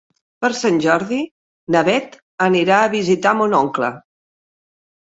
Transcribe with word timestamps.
Per 0.45 0.49
Sant 0.59 0.79
Jordi 0.85 1.19
na 1.77 1.85
Bet 1.91 2.17
anirà 2.49 2.81
a 2.81 2.91
visitar 2.97 3.39
mon 3.45 3.57
oncle. 3.63 3.95